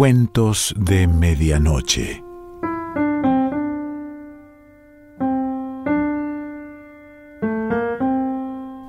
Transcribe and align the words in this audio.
Cuentos 0.00 0.74
de 0.78 1.06
Medianoche. 1.06 2.24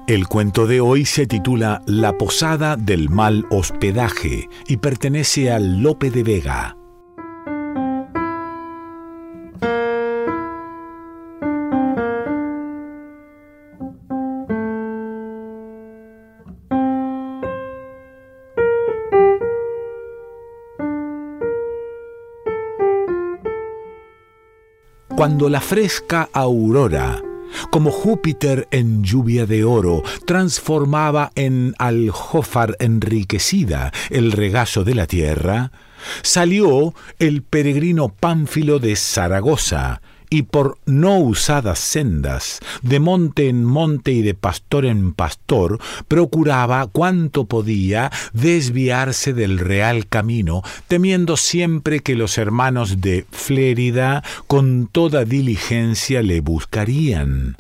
El 0.08 0.28
cuento 0.30 0.68
de 0.68 0.80
hoy 0.80 1.04
se 1.04 1.28
titula 1.28 1.82
La 1.86 2.18
Posada 2.18 2.78
del 2.78 3.10
Mal 3.10 3.46
Hospedaje 3.50 4.48
y 4.70 4.78
pertenece 4.78 5.52
al 5.52 5.82
Lope 5.82 6.12
de 6.12 6.24
Vega. 6.24 6.78
Cuando 25.21 25.49
la 25.49 25.61
fresca 25.61 26.30
aurora, 26.34 27.21
como 27.70 27.91
Júpiter 27.91 28.67
en 28.71 29.03
lluvia 29.03 29.45
de 29.45 29.63
oro, 29.63 30.02
transformaba 30.25 31.31
en 31.35 31.75
aljófar 31.77 32.75
enriquecida 32.80 33.91
el 34.09 34.31
regazo 34.31 34.84
de 34.84 34.95
la 34.95 35.05
tierra, 35.05 35.71
salió 36.23 36.95
el 37.20 37.44
peregrino 37.44 38.09
Pánfilo 38.09 38.80
de 38.80 38.95
Zaragoza, 38.95 40.02
y 40.34 40.44
por 40.44 40.77
no 40.85 41.20
usadas 41.20 41.77
sendas, 41.77 42.62
de 42.81 43.02
monte 43.02 43.49
en 43.49 43.66
monte 43.66 44.13
y 44.13 44.22
de 44.22 44.34
pastor 44.34 44.85
en 44.85 45.12
pastor, 45.12 45.77
procuraba 46.08 46.88
cuanto 46.88 47.45
podía 47.45 48.09
desviarse 48.31 49.33
del 49.33 49.59
real 49.59 50.08
camino, 50.08 50.64
temiendo 50.88 51.36
siempre 51.36 52.00
que 52.00 52.16
los 52.16 52.38
hermanos 52.38 53.02
de 53.02 53.25
Flérida 53.30 54.23
con 54.47 54.88
toda 54.88 55.25
diligencia 55.25 56.23
le 56.23 56.39
buscarían. 56.39 57.58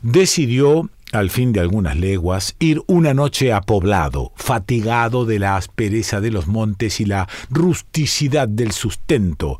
Decidió 0.00 0.88
al 1.10 1.28
fin 1.28 1.52
de 1.52 1.58
algunas 1.58 1.96
leguas, 1.96 2.54
ir 2.60 2.82
una 2.86 3.14
noche 3.14 3.52
a 3.52 3.62
poblado, 3.62 4.30
fatigado 4.36 5.26
de 5.26 5.40
la 5.40 5.56
aspereza 5.56 6.20
de 6.20 6.30
los 6.30 6.46
montes 6.46 7.00
y 7.00 7.04
la 7.04 7.28
rusticidad 7.50 8.46
del 8.46 8.70
sustento, 8.70 9.58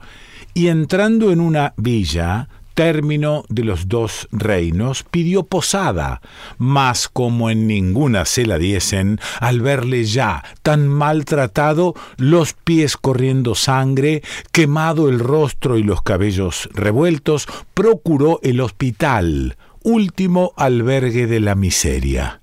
y 0.54 0.68
entrando 0.68 1.32
en 1.32 1.40
una 1.40 1.74
villa, 1.76 2.48
término 2.74 3.44
de 3.48 3.64
los 3.64 3.88
dos 3.88 4.26
reinos, 4.32 5.02
pidió 5.02 5.42
posada, 5.42 6.22
mas 6.56 7.08
como 7.08 7.50
en 7.50 7.66
ninguna 7.66 8.24
se 8.24 8.46
la 8.46 8.58
diesen, 8.58 9.20
al 9.38 9.60
verle 9.60 10.04
ya 10.04 10.42
tan 10.62 10.88
maltratado, 10.88 11.94
los 12.16 12.54
pies 12.54 12.96
corriendo 12.96 13.54
sangre, 13.54 14.22
quemado 14.52 15.08
el 15.08 15.18
rostro 15.18 15.76
y 15.76 15.82
los 15.82 16.02
cabellos 16.02 16.68
revueltos, 16.72 17.46
procuró 17.74 18.40
el 18.42 18.60
hospital, 18.60 19.56
último 19.82 20.52
albergue 20.56 21.26
de 21.26 21.40
la 21.40 21.54
miseria. 21.54 22.40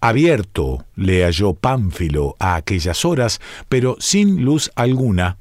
Abierto 0.00 0.84
le 0.96 1.22
halló 1.22 1.54
Pánfilo 1.54 2.34
a 2.40 2.56
aquellas 2.56 3.04
horas, 3.04 3.40
pero 3.68 3.96
sin 4.00 4.44
luz 4.44 4.70
alguna, 4.74 5.38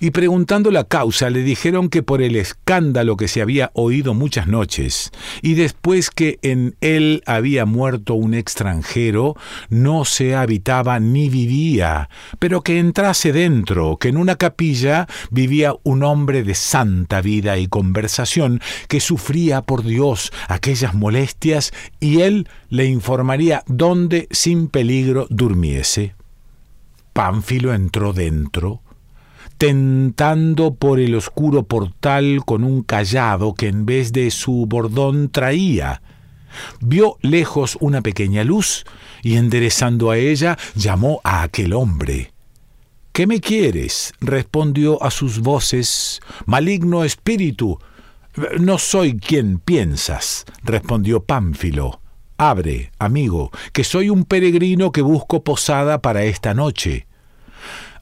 y 0.00 0.10
preguntando 0.10 0.70
la 0.70 0.84
causa 0.84 1.30
le 1.30 1.42
dijeron 1.42 1.88
que 1.88 2.02
por 2.02 2.22
el 2.22 2.36
escándalo 2.36 3.16
que 3.16 3.28
se 3.28 3.42
había 3.42 3.70
oído 3.74 4.14
muchas 4.14 4.46
noches, 4.46 5.10
y 5.42 5.54
después 5.54 6.10
que 6.10 6.38
en 6.42 6.76
él 6.80 7.22
había 7.26 7.66
muerto 7.66 8.14
un 8.14 8.34
extranjero, 8.34 9.36
no 9.68 10.04
se 10.04 10.34
habitaba 10.34 11.00
ni 11.00 11.28
vivía, 11.28 12.08
pero 12.38 12.62
que 12.62 12.78
entrase 12.78 13.32
dentro, 13.32 13.96
que 13.98 14.08
en 14.08 14.16
una 14.16 14.36
capilla 14.36 15.06
vivía 15.30 15.74
un 15.82 16.02
hombre 16.02 16.42
de 16.42 16.54
santa 16.54 17.20
vida 17.20 17.58
y 17.58 17.66
conversación, 17.66 18.60
que 18.88 19.00
sufría 19.00 19.62
por 19.62 19.84
Dios 19.84 20.32
aquellas 20.48 20.94
molestias, 20.94 21.72
y 22.00 22.20
él 22.20 22.48
le 22.68 22.86
informaría 22.86 23.62
dónde 23.66 24.28
sin 24.30 24.68
peligro 24.68 25.26
durmiese. 25.30 26.14
Pánfilo 27.12 27.74
entró 27.74 28.12
dentro, 28.12 28.82
tentando 29.60 30.74
por 30.74 31.00
el 31.00 31.14
oscuro 31.14 31.64
portal 31.64 32.40
con 32.46 32.64
un 32.64 32.82
callado 32.82 33.52
que 33.52 33.68
en 33.68 33.84
vez 33.84 34.10
de 34.10 34.30
su 34.30 34.64
bordón 34.64 35.28
traía. 35.28 36.00
Vio 36.80 37.18
lejos 37.20 37.76
una 37.78 38.00
pequeña 38.00 38.42
luz 38.42 38.86
y 39.22 39.36
enderezando 39.36 40.10
a 40.10 40.16
ella 40.16 40.56
llamó 40.76 41.20
a 41.24 41.42
aquel 41.42 41.74
hombre. 41.74 42.32
¿Qué 43.12 43.26
me 43.26 43.42
quieres? 43.42 44.14
respondió 44.22 45.02
a 45.02 45.10
sus 45.10 45.40
voces. 45.40 46.22
Maligno 46.46 47.04
espíritu. 47.04 47.78
No 48.58 48.78
soy 48.78 49.18
quien 49.18 49.58
piensas, 49.58 50.46
respondió 50.62 51.22
Pánfilo. 51.24 52.00
Abre, 52.38 52.92
amigo, 52.98 53.50
que 53.74 53.84
soy 53.84 54.08
un 54.08 54.24
peregrino 54.24 54.90
que 54.90 55.02
busco 55.02 55.44
posada 55.44 56.00
para 56.00 56.24
esta 56.24 56.54
noche. 56.54 57.09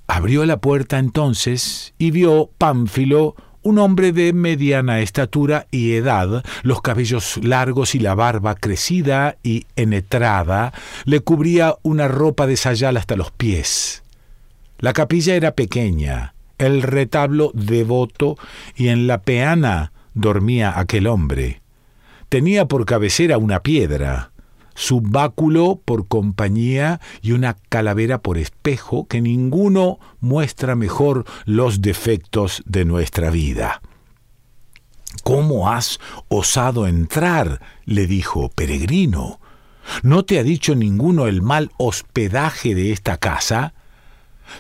Abrió 0.09 0.47
la 0.47 0.57
puerta 0.57 0.99
entonces 0.99 1.93
y 1.99 2.11
vio 2.11 2.51
Pánfilo, 2.57 3.37
un 3.63 3.79
hombre 3.79 4.13
de 4.13 4.33
mediana 4.33 5.01
estatura 5.01 5.67
y 5.71 5.93
edad, 5.93 6.43
los 6.63 6.81
cabellos 6.81 7.39
largos 7.43 7.95
y 7.95 7.99
la 7.99 8.15
barba 8.15 8.55
crecida 8.55 9.37
y 9.43 9.67
enetrada, 9.77 10.73
le 11.05 11.21
cubría 11.21 11.77
una 11.83 12.09
ropa 12.09 12.47
de 12.47 12.57
sayal 12.57 12.97
hasta 12.97 13.17
los 13.17 13.31
pies. 13.31 14.03
La 14.79 14.95
capilla 14.95 15.35
era 15.35 15.53
pequeña, 15.53 16.35
el 16.57 16.81
retablo 16.83 17.51
devoto, 17.53 18.39
y 18.77 18.89
en 18.89 19.07
la 19.07 19.19
peana 19.21 19.93
dormía 20.15 20.79
aquel 20.79 21.07
hombre. 21.07 21.61
Tenía 22.31 22.65
por 22.65 22.87
cabecera 22.87 23.37
una 23.37 23.61
piedra, 23.61 24.31
su 24.79 25.01
báculo 25.01 25.83
por 25.85 26.07
compañía 26.07 27.01
y 27.21 27.33
una 27.33 27.57
calavera 27.69 28.23
por 28.23 28.39
espejo, 28.39 29.09
que 29.09 29.21
ninguno 29.21 29.99
muestra 30.21 30.77
mejor 30.77 31.25
los 31.47 31.83
defectos 31.83 32.63
de 32.65 32.85
nuestra 32.85 33.31
vida. 33.31 33.83
¿Cómo 35.25 35.69
has 35.69 35.99
osado 36.29 36.87
entrar? 36.87 37.61
le 37.87 38.07
dijo, 38.07 38.51
peregrino. 38.51 39.41
¿No 40.05 40.25
te 40.25 40.39
ha 40.39 40.45
dicho 40.45 40.77
ninguno 40.77 41.27
el 41.27 41.43
mal 41.43 41.73
hospedaje 41.77 42.77
de 42.77 42.93
esta 42.93 43.17
casa? 43.17 43.75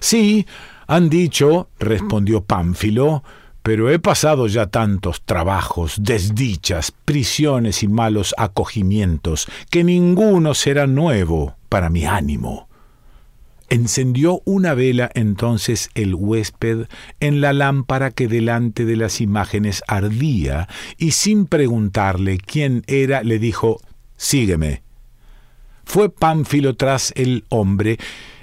Sí, 0.00 0.46
han 0.88 1.10
dicho, 1.10 1.68
respondió 1.78 2.42
Pánfilo, 2.42 3.22
pero 3.62 3.91
he 3.91 3.98
pasado 3.98 4.46
ya 4.46 4.66
tantos 4.66 5.22
trabajos, 5.22 5.96
desdichas, 6.00 6.92
prisiones 7.04 7.82
y 7.82 7.88
malos 7.88 8.34
acogimientos, 8.38 9.46
que 9.70 9.84
ninguno 9.84 10.54
será 10.54 10.86
nuevo 10.86 11.56
para 11.69 11.91
mi 11.91 12.06
ánimo. 12.06 12.69
Encendió 13.70 14.41
una 14.46 14.72
vela 14.72 15.10
entonces 15.14 15.91
el 15.94 16.14
huésped 16.14 16.86
en 17.20 17.42
la 17.42 17.52
lámpara 17.52 18.10
que 18.10 18.26
delante 18.26 18.86
de 18.86 18.96
las 18.96 19.20
imágenes 19.20 19.82
ardía, 19.86 20.69
y 20.96 21.10
sin 21.10 21.44
preguntarle 21.44 22.38
quién 22.38 22.82
era, 22.86 23.22
le 23.22 23.38
dijo 23.38 23.80
Sígueme. 24.16 24.82
Fue 25.84 26.10
Pánfilo 26.10 26.76
tras 26.76 27.12
el 27.14 27.44
hombre, 27.50 27.98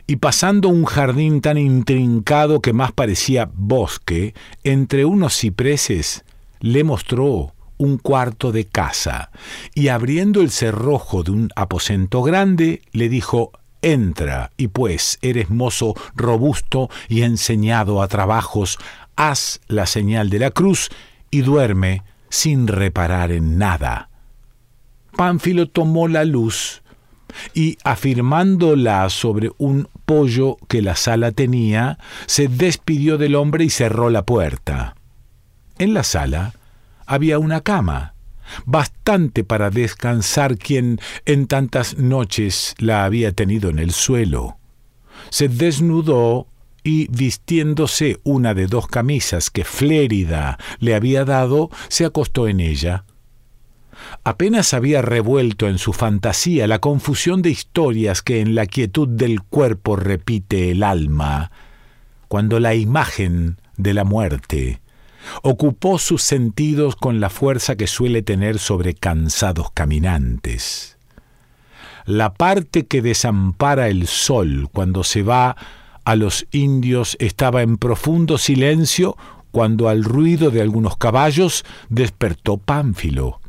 y 0.08 0.18
pasando 0.18 0.70
un 0.70 0.86
jardín 0.86 1.42
tan 1.42 1.58
intrincado 1.58 2.62
que 2.62 2.74
más 2.74 2.92
parecía 2.92 3.50
bosque, 3.54 4.34
entre 4.64 5.06
unos 5.06 5.38
cipreses, 5.38 6.24
le 6.60 6.84
mostró 6.84 7.54
un 7.78 7.98
cuarto 7.98 8.52
de 8.52 8.66
casa, 8.66 9.32
y 9.74 9.90
abriendo 9.90 10.42
el 10.42 10.52
cerrojo 10.52 11.24
de 11.24 11.32
un 11.32 11.50
aposento 11.56 12.22
grande, 12.22 12.82
le 12.92 13.10
dijo 13.10 13.52
Entra, 13.82 14.52
y 14.58 14.70
pues 14.70 15.20
eres 15.22 15.50
mozo 15.50 15.94
robusto 16.16 16.90
y 17.08 17.22
enseñado 17.22 18.02
a 18.02 18.08
trabajos, 18.08 18.80
haz 19.16 19.60
la 19.68 19.86
señal 19.86 20.30
de 20.30 20.40
la 20.40 20.52
cruz 20.52 20.90
y 21.30 21.42
duerme 21.42 22.04
sin 22.30 22.68
reparar 22.68 23.32
en 23.32 23.58
nada. 23.58 24.10
Pánfilo 25.16 25.68
tomó 25.68 26.08
la 26.08 26.26
luz 26.26 26.82
y 27.54 27.78
afirmándola 27.84 29.10
sobre 29.10 29.52
un 29.58 29.88
pollo 30.06 30.58
que 30.68 30.82
la 30.82 30.96
sala 30.96 31.32
tenía, 31.32 31.98
se 32.26 32.48
despidió 32.48 33.18
del 33.18 33.36
hombre 33.36 33.66
y 33.66 33.70
cerró 33.70 34.10
la 34.10 34.26
puerta. 34.26 34.96
En 35.78 35.94
la 35.94 36.04
sala 36.04 36.54
había 37.06 37.40
una 37.40 37.62
cama, 37.62 38.16
bastante 38.66 39.44
para 39.44 39.70
descansar 39.70 40.58
quien 40.58 41.00
en 41.26 41.48
tantas 41.48 41.98
noches 41.98 42.76
la 42.78 43.06
había 43.06 43.32
tenido 43.32 43.70
en 43.70 43.80
el 43.80 43.92
suelo. 43.92 44.58
Se 45.30 45.48
desnudó 45.50 46.48
y 46.84 47.08
vistiéndose 47.10 48.20
una 48.24 48.54
de 48.54 48.68
dos 48.68 48.88
camisas 48.88 49.50
que 49.50 49.66
Flérida 49.66 50.60
le 50.80 50.94
había 50.94 51.26
dado, 51.26 51.70
se 51.90 52.06
acostó 52.06 52.48
en 52.48 52.60
ella. 52.60 53.06
Apenas 54.24 54.74
había 54.74 55.02
revuelto 55.02 55.68
en 55.68 55.78
su 55.78 55.94
fantasía 55.94 56.68
la 56.68 56.80
confusión 56.80 57.42
de 57.42 57.50
historias 57.50 58.22
que 58.22 58.42
en 58.42 58.56
la 58.56 58.66
quietud 58.66 59.08
del 59.08 59.42
cuerpo 59.42 59.96
repite 59.96 60.72
el 60.72 60.84
alma, 60.84 61.52
cuando 62.28 62.60
la 62.60 62.76
imagen 62.76 63.58
de 63.78 63.94
la 63.94 64.04
muerte 64.04 64.82
ocupó 65.42 65.98
sus 66.00 66.22
sentidos 66.22 66.96
con 66.96 67.20
la 67.20 67.30
fuerza 67.30 67.76
que 67.76 67.88
suele 67.88 68.22
tener 68.22 68.60
sobre 68.60 68.94
cansados 68.94 69.72
caminantes. 69.74 70.98
La 72.06 72.34
parte 72.34 72.86
que 72.86 73.02
desampara 73.02 73.88
el 73.88 74.08
sol 74.08 74.70
cuando 74.72 75.04
se 75.04 75.24
va 75.24 75.56
a 76.04 76.16
los 76.16 76.46
indios 76.52 77.18
estaba 77.20 77.64
en 77.64 77.78
profundo 77.78 78.38
silencio 78.38 79.18
cuando 79.50 79.90
al 79.90 80.04
ruido 80.04 80.52
de 80.52 80.62
algunos 80.62 80.98
caballos 80.98 81.66
despertó 81.90 82.58
Pánfilo. 82.58 83.40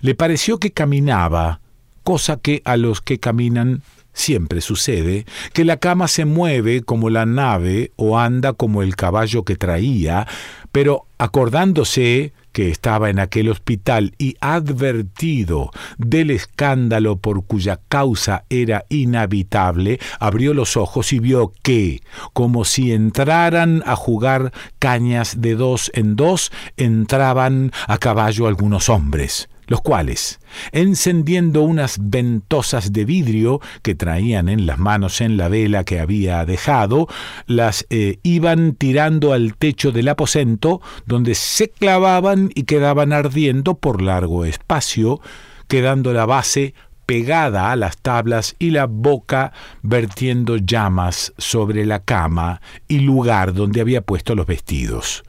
Le 0.00 0.14
pareció 0.14 0.58
que 0.58 0.72
caminaba, 0.72 1.60
cosa 2.02 2.36
que 2.36 2.62
a 2.64 2.76
los 2.76 3.00
que 3.00 3.18
caminan 3.18 3.82
siempre 4.12 4.60
sucede, 4.60 5.26
que 5.52 5.64
la 5.64 5.78
cama 5.78 6.08
se 6.08 6.24
mueve 6.24 6.82
como 6.82 7.10
la 7.10 7.26
nave 7.26 7.92
o 7.96 8.18
anda 8.18 8.52
como 8.52 8.82
el 8.82 8.96
caballo 8.96 9.44
que 9.44 9.56
traía, 9.56 10.26
pero 10.70 11.06
acordándose 11.18 12.32
que 12.52 12.68
estaba 12.68 13.08
en 13.08 13.18
aquel 13.18 13.48
hospital 13.48 14.14
y 14.18 14.36
advertido 14.40 15.70
del 15.96 16.30
escándalo 16.30 17.16
por 17.16 17.46
cuya 17.46 17.80
causa 17.88 18.44
era 18.50 18.84
inhabitable, 18.90 19.98
abrió 20.20 20.52
los 20.52 20.76
ojos 20.76 21.14
y 21.14 21.18
vio 21.18 21.52
que, 21.62 22.02
como 22.34 22.66
si 22.66 22.92
entraran 22.92 23.82
a 23.86 23.96
jugar 23.96 24.52
cañas 24.78 25.40
de 25.40 25.54
dos 25.54 25.90
en 25.94 26.14
dos, 26.14 26.52
entraban 26.76 27.72
a 27.88 27.96
caballo 27.96 28.46
algunos 28.46 28.90
hombres 28.90 29.48
los 29.72 29.80
cuales, 29.80 30.38
encendiendo 30.72 31.62
unas 31.62 31.96
ventosas 31.98 32.92
de 32.92 33.06
vidrio 33.06 33.62
que 33.80 33.94
traían 33.94 34.50
en 34.50 34.66
las 34.66 34.78
manos 34.78 35.22
en 35.22 35.38
la 35.38 35.48
vela 35.48 35.82
que 35.84 35.98
había 35.98 36.44
dejado, 36.44 37.08
las 37.46 37.86
eh, 37.88 38.18
iban 38.22 38.74
tirando 38.74 39.32
al 39.32 39.56
techo 39.56 39.90
del 39.90 40.08
aposento, 40.08 40.82
donde 41.06 41.34
se 41.34 41.70
clavaban 41.70 42.50
y 42.54 42.64
quedaban 42.64 43.14
ardiendo 43.14 43.78
por 43.78 44.02
largo 44.02 44.44
espacio, 44.44 45.22
quedando 45.68 46.12
la 46.12 46.26
base 46.26 46.74
pegada 47.06 47.72
a 47.72 47.76
las 47.76 47.96
tablas 47.96 48.56
y 48.58 48.72
la 48.72 48.84
boca 48.84 49.54
vertiendo 49.80 50.58
llamas 50.58 51.32
sobre 51.38 51.86
la 51.86 52.00
cama 52.00 52.60
y 52.88 52.98
lugar 52.98 53.54
donde 53.54 53.80
había 53.80 54.02
puesto 54.02 54.34
los 54.34 54.46
vestidos 54.46 55.24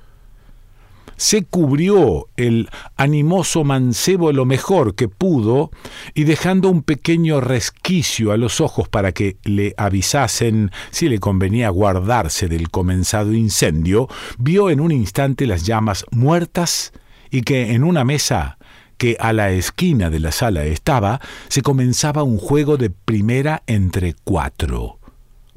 se 1.17 1.43
cubrió 1.43 2.27
el 2.37 2.69
animoso 2.97 3.63
mancebo 3.63 4.31
lo 4.31 4.45
mejor 4.45 4.95
que 4.95 5.07
pudo 5.07 5.71
y 6.13 6.23
dejando 6.23 6.69
un 6.69 6.83
pequeño 6.83 7.41
resquicio 7.41 8.31
a 8.31 8.37
los 8.37 8.61
ojos 8.61 8.89
para 8.89 9.11
que 9.11 9.37
le 9.43 9.73
avisasen 9.77 10.71
si 10.91 11.09
le 11.09 11.19
convenía 11.19 11.69
guardarse 11.69 12.47
del 12.47 12.69
comenzado 12.69 13.33
incendio, 13.33 14.07
vio 14.37 14.69
en 14.69 14.79
un 14.79 14.91
instante 14.91 15.47
las 15.47 15.65
llamas 15.65 16.05
muertas 16.11 16.93
y 17.29 17.41
que 17.41 17.73
en 17.73 17.83
una 17.83 18.03
mesa 18.03 18.57
que 18.97 19.17
a 19.19 19.33
la 19.33 19.51
esquina 19.51 20.09
de 20.09 20.19
la 20.19 20.31
sala 20.31 20.65
estaba, 20.65 21.19
se 21.49 21.61
comenzaba 21.61 22.23
un 22.23 22.37
juego 22.37 22.77
de 22.77 22.89
primera 22.89 23.63
entre 23.67 24.15
cuatro. 24.23 24.99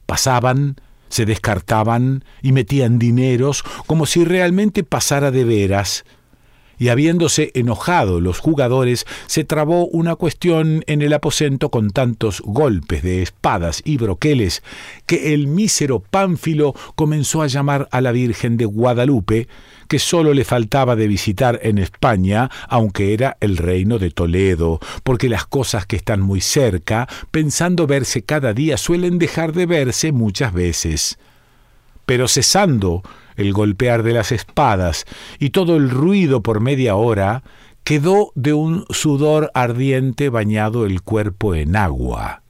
Pasaban, 0.07 0.77
se 1.09 1.27
descartaban 1.27 2.25
y 2.43 2.53
metían 2.53 2.99
dineros 2.99 3.65
como 3.87 4.07
si 4.07 4.25
realmente 4.25 4.85
pasara 4.85 5.31
de 5.31 5.45
veras. 5.45 6.05
Y 6.79 6.89
habiéndose 6.89 7.51
enojado 7.55 8.21
los 8.21 8.39
jugadores, 8.39 9.07
se 9.27 9.45
trabó 9.45 9.87
una 9.87 10.15
cuestión 10.17 10.85
en 10.87 11.03
el 11.03 11.13
aposento 11.13 11.71
con 11.71 11.91
tantos 11.91 12.43
golpes 12.45 13.03
de 13.03 13.23
espadas 13.23 13.83
y 13.85 13.97
broqueles 13.97 14.63
que 15.07 15.33
el 15.33 15.47
mísero 15.47 16.01
Pánfilo 16.01 16.75
comenzó 16.95 17.43
a 17.43 17.47
llamar 17.47 17.89
a 17.91 18.01
la 18.01 18.13
Virgen 18.13 18.57
de 18.57 18.67
Guadalupe, 18.67 19.49
que 19.89 19.99
sólo 19.99 20.35
le 20.35 20.45
faltaba 20.45 20.97
de 20.97 21.09
visitar 21.09 21.61
en 21.63 21.79
España, 21.79 22.51
aunque 22.69 23.15
era 23.15 23.37
el 23.41 23.57
reino 23.57 23.99
de 23.99 24.11
Toledo, 24.11 24.81
porque 25.05 25.29
las 25.29 25.47
cosas 25.47 25.87
que 25.87 25.97
están 25.97 26.21
muy 26.21 26.41
cerca, 26.41 27.09
pensando 27.31 27.87
verse 27.87 28.23
cada 28.23 28.53
día, 28.53 28.77
suelen 28.77 29.19
dejar 29.19 29.53
de 29.53 29.67
verse 29.67 30.13
muchas 30.13 30.53
veces. 30.53 31.19
Pero 32.05 32.29
cesando 32.29 33.03
el 33.37 33.53
golpear 33.53 34.03
de 34.03 34.13
las 34.13 34.33
espadas 34.33 35.05
y 35.39 35.51
todo 35.51 35.77
el 35.77 35.91
ruido 35.91 36.43
por 36.43 36.61
media 36.61 36.97
hora, 36.97 37.43
quedó 37.85 38.33
de 38.35 38.53
un 38.53 38.85
sudor 38.91 39.51
ardiente 39.55 40.29
bañado 40.29 40.87
el 40.87 41.03
cuerpo 41.03 41.55
en 41.55 41.77
agua 41.77 42.43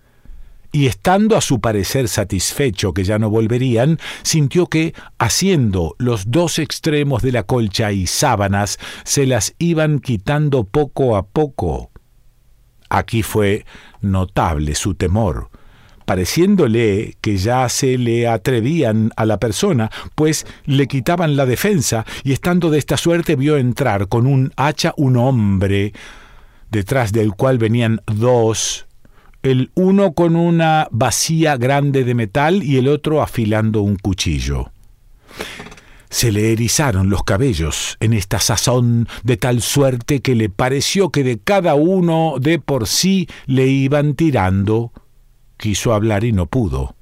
y 0.77 0.89
estando 0.89 1.39
a 1.39 1.41
su 1.41 1.59
parecer 1.61 2.07
satisfecho 2.07 2.93
que 2.93 3.03
ya 3.03 3.19
no 3.19 3.31
volverían, 3.31 3.99
sintió 4.23 4.67
que, 4.67 4.93
haciendo 5.19 5.95
los 5.97 6.31
dos 6.31 6.59
extremos 6.59 7.23
de 7.23 7.33
la 7.33 7.45
colcha 7.45 7.93
y 7.93 8.07
sábanas, 8.07 8.79
se 9.03 9.25
las 9.25 9.55
iban 9.59 10.01
quitando 10.01 10.65
poco 10.65 11.17
a 11.17 11.25
poco. 11.25 11.91
Aquí 12.91 13.23
fue 13.23 13.65
notable 14.03 14.75
su 14.75 14.95
temor, 14.95 15.49
pareciéndole 16.07 17.17
que 17.21 17.37
ya 17.37 17.69
se 17.69 17.99
le 17.99 18.27
atrevían 18.27 19.11
a 19.17 19.27
la 19.27 19.39
persona, 19.39 19.91
pues 20.15 20.47
le 20.65 20.87
quitaban 20.87 21.37
la 21.37 21.45
defensa, 21.45 22.07
y 22.25 22.33
estando 22.33 22.71
de 22.71 22.79
esta 22.79 22.97
suerte 22.97 23.37
vio 23.37 23.59
entrar 23.59 24.09
con 24.09 24.27
un 24.27 24.53
hacha 24.57 24.95
un 24.97 25.19
hombre, 25.19 25.93
detrás 26.71 27.13
del 27.13 27.33
cual 27.33 27.59
venían 27.59 28.01
dos, 28.07 28.87
el 29.43 29.71
uno 29.75 30.13
con 30.13 30.37
una 30.37 30.89
vacía 30.91 31.57
grande 31.57 32.05
de 32.05 32.15
metal 32.15 32.63
y 32.63 32.79
el 32.79 32.89
otro 32.89 33.23
afilando 33.23 33.83
un 33.83 33.97
cuchillo. 33.97 34.71
Se 36.09 36.33
le 36.33 36.53
erizaron 36.53 37.11
los 37.11 37.25
cabellos 37.25 37.97
en 38.01 38.13
esta 38.13 38.39
sazón 38.39 39.09
de 39.23 39.37
tal 39.37 39.61
suerte 39.61 40.21
que 40.21 40.35
le 40.35 40.49
pareció 40.49 41.11
que 41.11 41.25
de 41.25 41.39
cada 41.39 41.75
uno 41.75 42.37
de 42.41 42.59
por 42.59 42.87
sí 42.87 43.29
le 43.47 43.67
iban 43.67 44.15
tirando. 44.15 44.93
Quiso 45.57 45.93
hablar 45.93 46.25
y 46.25 46.33
no 46.33 46.47
pudo. 46.47 46.97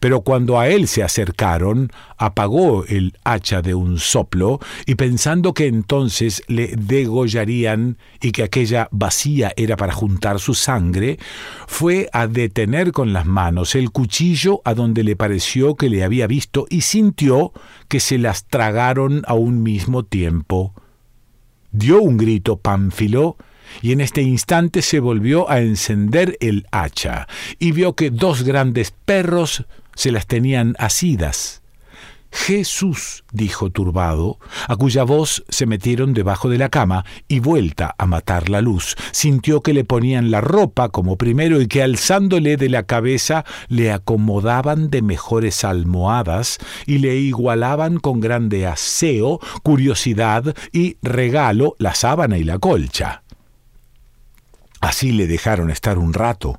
Pero 0.00 0.20
cuando 0.20 0.58
a 0.58 0.68
él 0.68 0.86
se 0.86 1.02
acercaron, 1.02 1.90
apagó 2.16 2.84
el 2.86 3.14
hacha 3.24 3.62
de 3.62 3.74
un 3.74 3.98
soplo, 3.98 4.60
y 4.86 4.94
pensando 4.94 5.54
que 5.54 5.66
entonces 5.66 6.42
le 6.46 6.74
degollarían 6.76 7.98
y 8.20 8.32
que 8.32 8.42
aquella 8.42 8.88
vacía 8.90 9.52
era 9.56 9.76
para 9.76 9.92
juntar 9.92 10.38
su 10.40 10.54
sangre, 10.54 11.18
fue 11.66 12.08
a 12.12 12.26
detener 12.26 12.92
con 12.92 13.12
las 13.12 13.26
manos 13.26 13.74
el 13.74 13.90
cuchillo 13.90 14.60
a 14.64 14.74
donde 14.74 15.02
le 15.02 15.16
pareció 15.16 15.74
que 15.74 15.90
le 15.90 16.04
había 16.04 16.26
visto 16.26 16.66
y 16.68 16.82
sintió 16.82 17.52
que 17.88 18.00
se 18.00 18.18
las 18.18 18.44
tragaron 18.46 19.22
a 19.26 19.34
un 19.34 19.62
mismo 19.62 20.04
tiempo. 20.04 20.74
Dio 21.70 22.00
un 22.00 22.16
grito 22.16 22.58
Pánfilo, 22.58 23.36
y 23.82 23.92
en 23.92 24.00
este 24.00 24.22
instante 24.22 24.82
se 24.82 25.00
volvió 25.00 25.50
a 25.50 25.60
encender 25.60 26.36
el 26.40 26.66
hacha, 26.70 27.26
y 27.58 27.72
vio 27.72 27.94
que 27.94 28.10
dos 28.10 28.42
grandes 28.42 28.92
perros 29.04 29.64
se 29.94 30.12
las 30.12 30.26
tenían 30.26 30.74
asidas. 30.78 31.62
Jesús, 32.30 33.24
dijo 33.32 33.70
turbado, 33.70 34.38
a 34.68 34.76
cuya 34.76 35.02
voz 35.02 35.44
se 35.48 35.66
metieron 35.66 36.12
debajo 36.12 36.50
de 36.50 36.58
la 36.58 36.68
cama 36.68 37.04
y 37.26 37.40
vuelta 37.40 37.94
a 37.96 38.06
matar 38.06 38.50
la 38.50 38.60
luz, 38.60 38.96
sintió 39.12 39.62
que 39.62 39.72
le 39.72 39.84
ponían 39.84 40.30
la 40.30 40.40
ropa 40.40 40.90
como 40.90 41.16
primero 41.16 41.60
y 41.60 41.68
que 41.68 41.82
alzándole 41.82 42.56
de 42.56 42.68
la 42.68 42.82
cabeza 42.82 43.44
le 43.68 43.92
acomodaban 43.92 44.90
de 44.90 45.02
mejores 45.02 45.64
almohadas 45.64 46.58
y 46.86 46.98
le 46.98 47.16
igualaban 47.16 47.98
con 47.98 48.20
grande 48.20 48.66
aseo, 48.66 49.40
curiosidad 49.62 50.54
y 50.70 50.98
regalo 51.02 51.76
la 51.78 51.94
sábana 51.94 52.36
y 52.36 52.44
la 52.44 52.58
colcha. 52.58 53.22
Así 54.80 55.12
le 55.12 55.26
dejaron 55.26 55.70
estar 55.70 55.98
un 55.98 56.14
rato, 56.14 56.58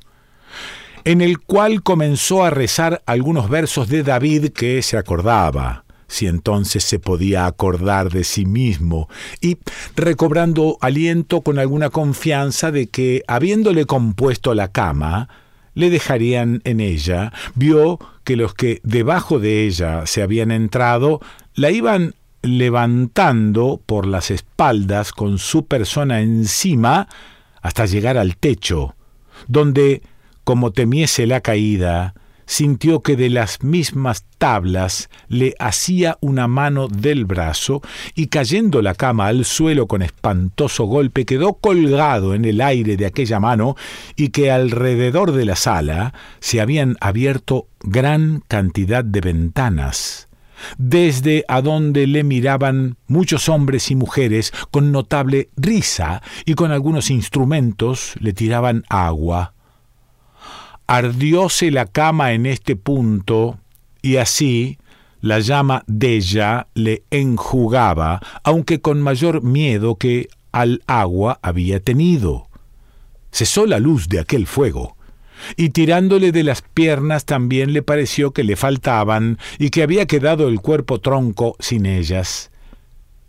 en 1.05 1.21
el 1.21 1.39
cual 1.39 1.83
comenzó 1.83 2.43
a 2.43 2.49
rezar 2.49 3.01
algunos 3.05 3.49
versos 3.49 3.87
de 3.87 4.03
David 4.03 4.49
que 4.49 4.81
se 4.81 4.97
acordaba, 4.97 5.85
si 6.07 6.27
entonces 6.27 6.83
se 6.83 6.99
podía 6.99 7.45
acordar 7.45 8.09
de 8.11 8.23
sí 8.23 8.45
mismo, 8.45 9.07
y 9.39 9.57
recobrando 9.95 10.77
aliento 10.81 11.41
con 11.41 11.59
alguna 11.59 11.89
confianza 11.89 12.71
de 12.71 12.87
que, 12.87 13.23
habiéndole 13.27 13.85
compuesto 13.85 14.53
la 14.53 14.71
cama, 14.71 15.29
le 15.75 15.89
dejarían 15.89 16.61
en 16.65 16.81
ella, 16.81 17.31
vio 17.55 17.99
que 18.25 18.35
los 18.35 18.53
que 18.53 18.81
debajo 18.83 19.39
de 19.39 19.65
ella 19.65 20.05
se 20.05 20.21
habían 20.21 20.51
entrado 20.51 21.21
la 21.55 21.71
iban 21.71 22.15
levantando 22.41 23.81
por 23.85 24.05
las 24.05 24.31
espaldas 24.31 25.11
con 25.11 25.37
su 25.37 25.65
persona 25.65 26.21
encima 26.21 27.07
hasta 27.61 27.85
llegar 27.85 28.17
al 28.17 28.37
techo, 28.37 28.95
donde 29.47 30.01
como 30.43 30.71
temiese 30.71 31.27
la 31.27 31.41
caída, 31.41 32.15
sintió 32.49 33.01
que 33.03 33.15
de 33.15 33.29
las 33.29 33.63
mismas 33.63 34.25
tablas 34.39 35.11
le 35.27 35.53
hacía 35.59 36.17
una 36.19 36.47
mano 36.47 36.87
del 36.87 37.25
brazo 37.25 37.83
y 38.15 38.27
cayendo 38.27 38.81
la 38.81 38.95
cama 38.95 39.27
al 39.27 39.45
suelo 39.45 39.87
con 39.87 40.01
espantoso 40.01 40.85
golpe 40.85 41.25
quedó 41.25 41.53
colgado 41.53 42.33
en 42.33 42.45
el 42.45 42.61
aire 42.61 42.97
de 42.97 43.05
aquella 43.05 43.39
mano 43.39 43.75
y 44.15 44.29
que 44.29 44.49
alrededor 44.49 45.31
de 45.31 45.45
la 45.45 45.55
sala 45.55 46.15
se 46.39 46.59
habían 46.59 46.97
abierto 47.01 47.67
gran 47.81 48.41
cantidad 48.47 49.03
de 49.03 49.21
ventanas 49.21 50.28
desde 50.77 51.45
adonde 51.47 52.07
le 52.07 52.23
miraban 52.23 52.97
muchos 53.07 53.49
hombres 53.49 53.91
y 53.91 53.95
mujeres 53.95 54.53
con 54.71 54.91
notable 54.91 55.49
risa 55.55 56.21
y 56.45 56.53
con 56.53 56.71
algunos 56.71 57.09
instrumentos 57.09 58.13
le 58.19 58.33
tiraban 58.33 58.83
agua 58.89 59.53
ardióse 60.89 61.69
la 61.69 61.85
cama 61.85 62.33
en 62.33 62.47
este 62.47 62.75
punto, 62.75 63.59
y 64.01 64.15
así 64.15 64.79
la 65.21 65.37
llama 65.37 65.83
de 65.85 66.15
ella 66.15 66.65
le 66.73 67.03
enjugaba, 67.11 68.19
aunque 68.43 68.81
con 68.81 68.99
mayor 68.99 69.43
miedo 69.43 69.97
que 69.97 70.29
al 70.51 70.81
agua 70.87 71.37
había 71.43 71.79
tenido. 71.79 72.47
Cesó 73.31 73.67
la 73.67 73.77
luz 73.77 74.09
de 74.09 74.19
aquel 74.19 74.47
fuego, 74.47 74.97
y 75.55 75.69
tirándole 75.69 76.31
de 76.31 76.43
las 76.43 76.61
piernas 76.61 77.25
también 77.25 77.73
le 77.73 77.81
pareció 77.81 78.31
que 78.31 78.43
le 78.43 78.55
faltaban 78.55 79.37
y 79.57 79.69
que 79.69 79.83
había 79.83 80.05
quedado 80.05 80.47
el 80.47 80.59
cuerpo 80.61 80.99
tronco 80.99 81.55
sin 81.59 81.85
ellas. 81.85 82.51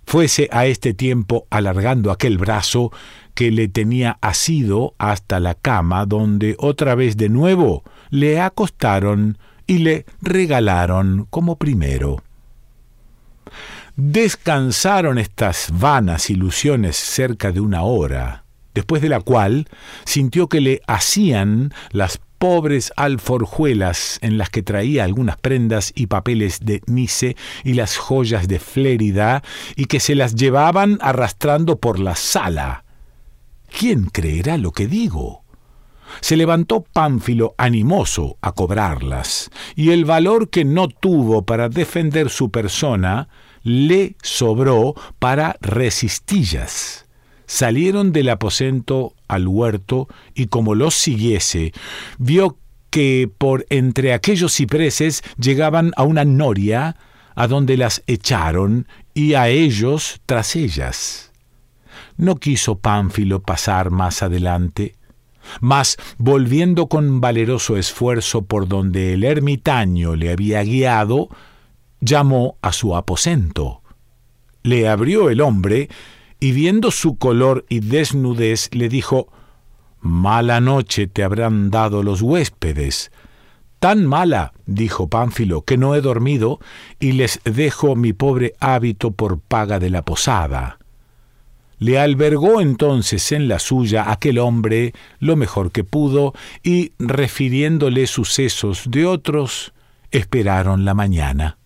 Fuese 0.07 0.49
a 0.50 0.67
este 0.67 0.93
tiempo 0.93 1.47
alargando 1.50 2.11
aquel 2.11 2.37
brazo 2.38 2.90
que 3.35 3.50
le 3.50 3.69
tenía 3.69 4.19
asido 4.21 4.95
hasta 4.99 5.40
la 5.40 5.55
cama, 5.55 6.05
donde 6.05 6.57
otra 6.59 6.95
vez 6.95 7.17
de 7.17 7.29
nuevo 7.29 7.85
le 8.11 8.40
acostaron 8.40 9.38
y 9.67 9.79
le 9.79 10.05
regalaron 10.21 11.26
como 11.31 11.57
primero. 11.57 12.23
Descansaron 13.95 15.19
estas 15.19 15.69
vanas 15.73 16.29
ilusiones 16.31 16.97
cerca 16.97 17.52
de 17.52 17.61
una 17.61 17.83
hora, 17.83 18.45
después 18.75 19.03
de 19.03 19.09
la 19.09 19.21
cual 19.21 19.67
sintió 20.05 20.49
que 20.49 20.61
le 20.61 20.83
hacían 20.87 21.73
las 21.91 22.21
pobres 22.39 22.93
alforjuelas 22.97 24.19
en 24.23 24.39
las 24.39 24.49
que 24.49 24.62
traía 24.62 25.05
algunas 25.05 25.37
prendas 25.37 25.93
y 25.95 26.07
papeles 26.07 26.61
de 26.62 26.81
Nice 26.87 27.37
y 27.65 27.75
las 27.75 27.97
joyas 27.97 28.49
de 28.49 28.59
Flérida, 28.59 29.43
y 29.77 29.85
que 29.85 30.00
se 30.00 30.15
las 30.15 30.35
llevaban 30.35 30.99
arrastrando 31.03 31.77
por 31.77 31.99
la 31.99 32.17
sala, 32.17 32.85
¿Quién 33.71 34.07
creerá 34.07 34.59
lo 34.59 34.73
que 34.73 34.87
digo? 34.87 35.45
Se 36.21 36.37
levantó 36.37 36.83
Pánfilo 36.83 37.55
animoso 37.57 38.37
a 38.43 38.53
cobrarlas, 38.53 39.50
y 39.77 39.91
el 39.91 40.05
valor 40.05 40.50
que 40.50 40.65
no 40.65 40.89
tuvo 40.89 41.43
para 41.43 41.69
defender 41.69 42.31
su 42.31 42.50
persona 42.50 43.29
le 43.62 44.17
sobró 44.23 44.95
para 45.19 45.57
resistillas. 45.61 47.07
Salieron 47.50 48.12
del 48.12 48.28
aposento 48.28 49.16
al 49.26 49.49
huerto, 49.49 50.07
y 50.35 50.47
como 50.47 50.76
los 50.76 50.95
siguiese, 50.95 51.73
vio 52.16 52.59
que 52.90 53.28
por 53.38 53.66
entre 53.71 54.12
aquellos 54.12 54.54
cipreses 54.54 55.25
llegaban 55.37 55.90
a 55.97 56.04
una 56.04 56.25
noria, 56.25 56.95
a 57.35 57.49
donde 57.49 57.76
las 57.76 58.04
echaron, 58.07 58.87
y 59.14 59.35
a 59.35 59.49
ellos 59.49 60.21
tras 60.26 60.54
ellas. 60.54 61.33
No 62.16 62.37
quiso 62.37 62.78
Pánfilo 62.78 63.42
pasar 63.42 63.90
más 63.90 64.23
adelante, 64.23 64.95
mas 65.61 65.97
volviendo 66.19 66.87
con 66.87 67.21
valeroso 67.21 67.76
esfuerzo 67.76 68.42
por 68.42 68.69
donde 68.69 69.14
el 69.14 69.25
ermitaño 69.25 70.14
le 70.14 70.30
había 70.30 70.62
guiado, 70.62 71.30
llamó 72.00 72.59
a 72.62 72.73
su 72.73 72.95
aposento. 72.95 73.83
Le 74.62 74.88
abrió 74.88 75.30
el 75.30 75.40
hombre, 75.40 75.88
y 76.41 76.53
viendo 76.53 76.91
su 76.91 77.17
color 77.17 77.67
y 77.69 77.81
desnudez, 77.81 78.71
le 78.73 78.89
dijo 78.89 79.29
Mala 80.01 80.61
noche 80.61 81.07
te 81.07 81.23
habrán 81.23 81.71
dado 81.71 82.03
los 82.03 82.23
huéspedes. 82.23 83.13
Tan 83.79 84.07
mala, 84.07 84.53
dijo 84.67 85.09
Pánfilo, 85.09 85.63
que 85.63 85.77
no 85.77 85.95
he 85.95 86.01
dormido, 86.01 86.59
y 86.99 87.13
les 87.13 87.41
dejo 87.45 87.97
mi 87.97 88.13
pobre 88.13 88.55
hábito 88.61 89.11
por 89.11 89.39
paga 89.39 89.79
de 89.79 89.91
la 89.91 90.03
posada. 90.03 90.79
Le 91.79 91.99
albergó 91.99 92.61
entonces 92.61 93.33
en 93.33 93.49
la 93.49 93.59
suya 93.59 94.11
aquel 94.11 94.39
hombre 94.39 94.93
lo 95.19 95.37
mejor 95.37 95.71
que 95.73 95.85
pudo 95.85 96.35
y, 96.63 96.93
refiriéndole 96.99 98.07
sucesos 98.07 98.85
de 98.89 99.07
otros, 99.07 99.73
esperaron 100.11 100.85
la 100.85 100.93
mañana. 100.93 101.57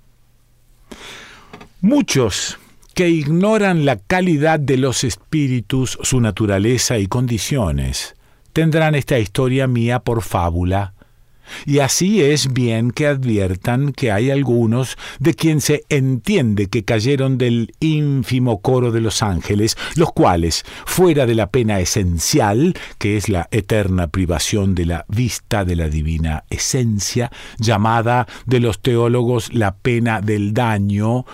Muchos 1.80 2.58
que 2.94 3.08
ignoran 3.08 3.84
la 3.84 3.96
calidad 3.96 4.58
de 4.60 4.78
los 4.78 5.04
espíritus, 5.04 5.98
su 6.02 6.20
naturaleza 6.20 6.98
y 6.98 7.06
condiciones, 7.06 8.14
tendrán 8.52 8.94
esta 8.94 9.18
historia 9.18 9.66
mía 9.66 9.98
por 9.98 10.22
fábula, 10.22 10.94
y 11.66 11.80
así 11.80 12.22
es 12.22 12.52
bien 12.52 12.90
que 12.90 13.06
adviertan 13.06 13.92
que 13.92 14.10
hay 14.10 14.30
algunos 14.30 14.96
de 15.18 15.34
quien 15.34 15.60
se 15.60 15.84
entiende 15.88 16.68
que 16.68 16.84
cayeron 16.84 17.38
del 17.38 17.74
ínfimo 17.80 18.60
coro 18.60 18.92
de 18.92 19.00
los 19.00 19.22
ángeles, 19.22 19.76
los 19.96 20.12
cuales, 20.12 20.64
fuera 20.86 21.26
de 21.26 21.34
la 21.34 21.50
pena 21.50 21.80
esencial, 21.80 22.74
que 22.98 23.16
es 23.16 23.28
la 23.28 23.48
eterna 23.50 24.08
privación 24.08 24.74
de 24.74 24.86
la 24.86 25.04
vista 25.08 25.64
de 25.64 25.76
la 25.76 25.88
divina 25.88 26.44
esencia, 26.50 27.30
llamada 27.58 28.26
de 28.46 28.60
los 28.60 28.80
teólogos 28.80 29.52
la 29.52 29.76
pena 29.76 30.20
del 30.20 30.54
daño, 30.54 31.24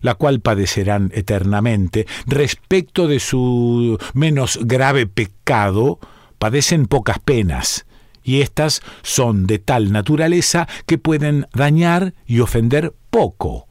la 0.00 0.14
cual 0.14 0.40
padecerán 0.40 1.10
eternamente, 1.14 2.06
respecto 2.26 3.06
de 3.06 3.20
su 3.20 3.98
menos 4.14 4.58
grave 4.62 5.06
pecado, 5.06 5.98
padecen 6.38 6.86
pocas 6.86 7.18
penas, 7.18 7.86
y 8.22 8.40
éstas 8.40 8.82
son 9.02 9.46
de 9.46 9.58
tal 9.58 9.92
naturaleza 9.92 10.68
que 10.86 10.98
pueden 10.98 11.46
dañar 11.54 12.14
y 12.26 12.40
ofender 12.40 12.94
poco, 13.10 13.66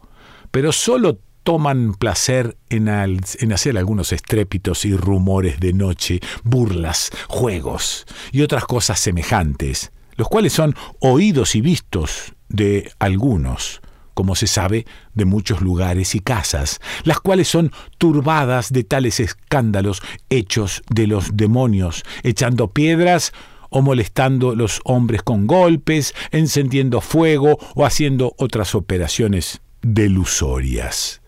pero 0.52 0.72
sólo 0.72 1.20
toman 1.44 1.94
placer 1.94 2.58
en, 2.70 2.88
en, 2.88 3.54
hacer 3.54 3.78
algunos 3.78 4.12
estrépitos 4.12 4.86
y 4.86 4.96
rumores 4.96 5.60
de 5.60 5.74
noche, 5.74 6.20
burlas, 6.44 7.12
juegos 7.28 8.06
y 8.32 8.42
otras 8.42 8.66
cosas 8.66 9.00
semejantes, 9.00 9.92
los 10.16 10.28
cuales 10.28 10.54
son 10.54 10.76
oídos 11.00 11.56
y 11.56 11.62
vistos 11.62 12.34
de 12.50 12.92
algunos, 13.00 13.82
como 14.14 14.36
se 14.36 14.48
sabe, 14.48 14.86
de 15.14 15.26
muchos 15.26 15.62
lugares 15.62 16.16
y 16.16 16.20
casas, 16.20 16.80
las 17.04 17.20
cuales 17.20 17.48
son 17.48 17.72
turbadas 17.98 18.72
de 18.72 18.84
tales 18.84 19.20
escándalos 19.20 20.02
hechos 20.30 20.82
de 20.90 21.08
los 21.08 21.36
demonios, 21.36 22.04
echando 22.24 22.72
piedras 22.72 23.34
o 23.70 23.82
molestando 23.82 24.56
los 24.56 24.82
hombres 24.84 25.22
con 25.22 25.48
golpes, 25.48 26.14
encendiendo 26.32 27.02
fuego 27.02 27.58
o 27.76 27.86
haciendo 27.86 28.34
otras 28.38 28.76
operaciones 28.76 29.62
delusorias. 29.82 31.22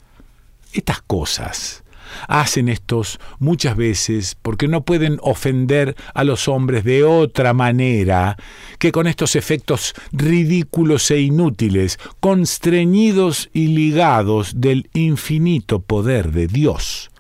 Estas 0.74 1.02
cosas 1.02 1.84
hacen 2.28 2.70
estos 2.70 3.20
muchas 3.40 3.76
veces 3.76 4.36
porque 4.42 4.68
no 4.68 4.84
pueden 4.84 5.18
ofender 5.22 5.96
a 6.14 6.24
los 6.24 6.48
hombres 6.48 6.84
de 6.84 7.04
otra 7.04 7.54
manera 7.54 8.38
que 8.80 8.92
con 8.92 9.08
estos 9.08 9.36
efectos 9.36 9.94
ridículos 10.12 11.10
e 11.12 11.22
inútiles, 11.22 12.00
constreñidos 12.20 13.50
y 13.54 13.68
ligados 13.68 14.60
del 14.62 14.90
infinito 14.94 15.80
poder 15.80 16.32
de 16.32 16.48
Dios. 16.48 17.12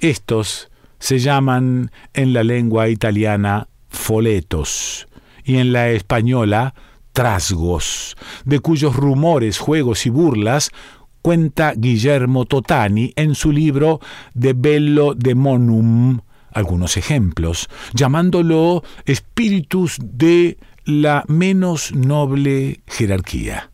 Estos 0.00 0.70
se 0.98 1.18
llaman 1.18 1.90
en 2.14 2.32
la 2.32 2.44
lengua 2.44 2.88
italiana 2.88 3.68
foletos 3.88 5.06
y 5.44 5.56
en 5.56 5.72
la 5.72 5.90
española 5.90 6.74
trasgos, 7.12 8.16
de 8.44 8.58
cuyos 8.58 8.96
rumores, 8.96 9.58
juegos 9.58 10.04
y 10.06 10.10
burlas 10.10 10.70
cuenta 11.24 11.72
Guillermo 11.74 12.44
Totani 12.44 13.14
en 13.16 13.34
su 13.34 13.50
libro 13.50 13.98
De 14.34 14.52
Bello 14.52 15.14
Demonum 15.14 16.20
algunos 16.52 16.98
ejemplos, 16.98 17.70
llamándolo 17.94 18.84
espíritus 19.06 19.96
de 20.02 20.58
la 20.84 21.24
menos 21.26 21.94
noble 21.94 22.82
jerarquía. 22.86 23.70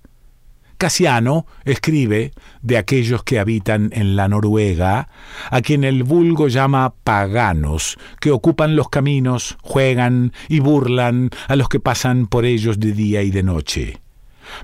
Casiano 0.79 1.45
escribe 1.65 2.31
de 2.63 2.79
aquellos 2.79 3.25
que 3.25 3.41
habitan 3.41 3.91
en 3.95 4.15
la 4.15 4.29
Noruega, 4.29 5.09
a 5.51 5.61
quien 5.61 5.83
el 5.83 6.05
vulgo 6.05 6.47
llama 6.47 6.95
paganos, 7.03 7.99
que 8.21 8.31
ocupan 8.31 8.77
los 8.77 8.89
caminos, 8.91 9.59
juegan 9.61 10.33
y 10.49 10.61
burlan 10.61 11.31
a 11.49 11.57
los 11.57 11.69
que 11.69 11.81
pasan 11.81 12.29
por 12.29 12.45
ellos 12.45 12.79
de 12.79 12.93
día 12.93 13.23
y 13.23 13.33
de 13.33 13.43
noche. 13.43 14.01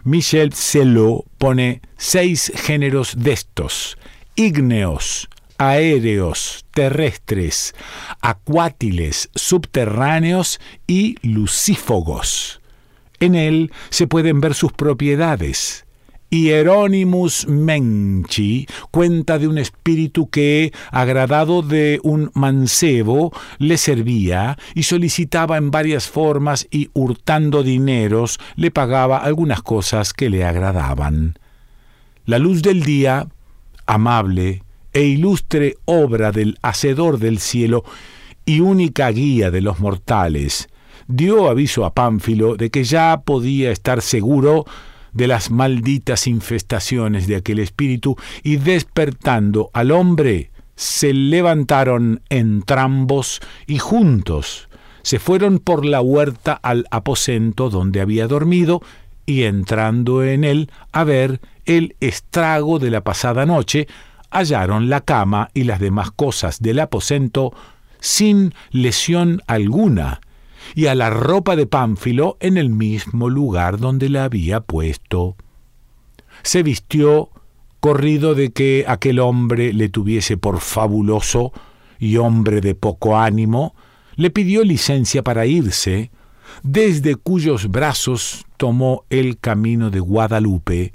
Michel 0.05 0.53
Cello 0.53 1.25
pone 1.39 1.81
seis 1.97 2.53
géneros 2.55 3.15
de 3.17 3.33
estos, 3.33 3.99
ígneos, 4.35 5.29
aéreos, 5.59 6.65
terrestres, 6.73 7.75
acuátiles, 8.21 9.31
subterráneos 9.35 10.61
y 10.87 11.17
lucífogos 11.23 12.61
En 13.21 13.35
él 13.35 13.73
se 13.89 14.07
pueden 14.07 14.41
ver 14.41 14.55
sus 14.55 14.73
propiedades. 14.73 15.86
Hieronymus 16.31 17.47
Menchi 17.47 18.67
cuenta 18.91 19.39
de 19.39 19.49
un 19.49 19.59
espíritu 19.59 20.29
que, 20.29 20.73
agradado 20.91 21.63
de 21.63 22.01
un 22.03 22.31
mancebo, 22.35 23.33
le 23.59 23.77
servía 23.77 24.59
y 24.75 24.83
solicitaba 24.85 25.57
en 25.57 25.71
varias 25.71 26.09
formas 26.09 26.67
y 26.71 26.91
hurtando 26.95 27.63
dineros 27.63 28.39
le 28.57 28.71
pagaba 28.71 29.19
algunas 29.19 29.63
cosas 29.63 30.13
que 30.13 30.31
le 30.31 30.45
agradaban. 30.45 31.39
La 32.25 32.39
luz 32.39 32.63
del 32.63 32.83
día, 32.83 33.29
amable 33.87 34.63
e 34.93 35.03
ilustre 35.03 35.77
obra 35.85 36.33
del 36.33 36.59
Hacedor 36.63 37.19
del 37.19 37.39
cielo 37.39 37.85
y 38.45 38.61
única 38.61 39.11
guía 39.11 39.51
de 39.51 39.61
los 39.61 39.79
mortales, 39.79 40.69
dio 41.07 41.49
aviso 41.49 41.85
a 41.85 41.95
Pánfilo 41.95 42.57
de 42.57 42.71
que 42.71 42.85
ya 42.85 43.23
podía 43.25 43.71
estar 43.71 44.03
seguro 44.03 44.65
de 45.17 45.27
las 45.27 45.51
malditas 45.51 46.27
infestaciones 46.27 47.27
de 47.27 47.37
aquel 47.37 47.59
espíritu 47.59 48.17
y 48.43 48.57
despertando 48.57 49.71
al 49.73 49.91
hombre, 49.91 50.51
se 50.77 51.15
levantaron 51.15 52.23
entrambos 52.29 53.41
y 53.67 53.79
juntos 53.79 54.69
se 55.07 55.21
fueron 55.21 55.61
por 55.61 55.85
la 55.85 56.01
huerta 56.01 56.53
al 56.53 56.85
aposento 56.91 57.71
donde 57.71 58.01
había 58.01 58.27
dormido 58.27 58.83
y 59.25 59.45
entrando 59.45 60.25
en 60.25 60.43
él 60.43 60.69
a 60.91 61.05
ver 61.05 61.41
el 61.65 61.95
estrago 62.01 62.81
de 62.81 62.91
la 62.91 63.03
pasada 63.03 63.47
noche, 63.47 63.87
hallaron 64.33 64.91
la 64.91 65.03
cama 65.03 65.51
y 65.55 65.63
las 65.63 65.79
demás 65.79 66.11
cosas 66.11 66.61
del 66.61 66.81
aposento 66.81 67.55
sin 68.01 68.53
lesión 68.73 69.43
alguna, 69.47 70.21
y 70.75 70.87
a 70.87 70.95
la 70.95 71.11
ropa 71.11 71.57
de 71.57 71.67
Pánfilo 71.67 72.37
en 72.41 72.57
el 72.57 72.71
mismo 72.71 73.29
lugar 73.29 73.79
donde 73.79 74.09
la 74.09 74.25
había 74.25 74.61
puesto. 74.61 75.37
Se 76.43 76.63
vistió 76.63 77.31
corrido 77.81 78.35
de 78.35 78.51
que 78.51 78.85
aquel 78.89 79.21
hombre 79.21 79.73
le 79.73 79.89
tuviese 79.89 80.37
por 80.37 80.61
fabuloso 80.61 81.53
y 81.99 82.17
hombre 82.17 82.61
de 82.61 82.75
poco 82.75 83.19
ánimo, 83.19 83.75
le 84.17 84.31
pidió 84.31 84.65
licencia 84.65 85.23
para 85.23 85.47
irse, 85.47 86.11
desde 86.63 87.17
cuyos 87.17 87.71
brazos 87.71 88.45
tomó 88.57 89.05
el 89.11 89.39
camino 89.39 89.91
de 89.91 90.01
Guadalupe, 90.01 90.93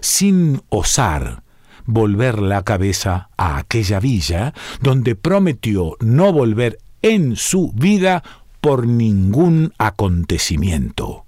sin 0.00 0.62
osar 0.68 1.42
volver 1.84 2.40
la 2.40 2.62
cabeza 2.62 3.30
a 3.36 3.58
aquella 3.58 4.00
villa 4.00 4.54
donde 4.80 5.14
prometió 5.14 5.96
no 6.00 6.32
volver 6.32 6.78
en 7.02 7.36
su 7.36 7.72
vida 7.72 8.22
por 8.62 8.86
ningún 8.86 9.72
acontecimiento. 9.76 11.26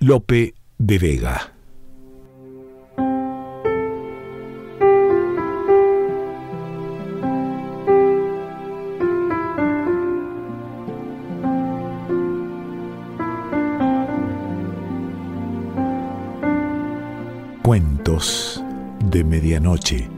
Lope 0.00 0.54
de 0.76 0.98
Vega 0.98 1.52
Cuentos 17.62 18.64
de 19.04 19.22
Medianoche. 19.22 20.17